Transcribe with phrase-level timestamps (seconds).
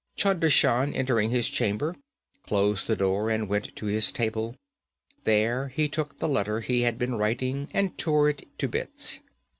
[0.15, 1.95] Chunder Shan, entering his chamber,
[2.47, 4.55] closed the door and went to his table.
[5.25, 9.19] There he took the letter he had been writing and tore it to bits.